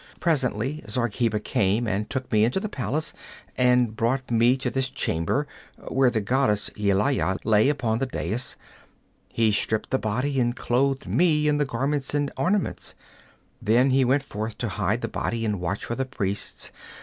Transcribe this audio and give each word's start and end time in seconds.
Presently 0.19 0.83
Zargheba 0.89 1.39
came 1.39 1.87
and 1.87 2.09
took 2.09 2.31
me 2.31 2.43
into 2.43 2.59
the 2.59 2.67
palace 2.67 3.13
and 3.55 3.95
brought 3.95 4.31
me 4.31 4.57
to 4.57 4.71
this 4.71 4.89
chamber, 4.89 5.45
where 5.89 6.09
the 6.09 6.19
goddess 6.19 6.71
Yelaya 6.75 7.37
lay 7.43 7.69
upon 7.69 7.99
the 7.99 8.07
dais. 8.07 8.55
He 9.31 9.51
stripped 9.51 9.91
the 9.91 9.99
body 9.99 10.39
and 10.39 10.55
clothed 10.55 11.07
me 11.07 11.47
in 11.47 11.57
the 11.57 11.65
garments 11.65 12.15
and 12.15 12.31
ornaments. 12.35 12.95
Then 13.61 13.91
he 13.91 14.03
went 14.03 14.23
forth 14.23 14.57
to 14.57 14.69
hide 14.69 15.01
the 15.01 15.07
body 15.07 15.45
and 15.45 15.59
watch 15.61 15.85
for 15.85 15.93
the 15.93 16.05
priests. 16.05 16.71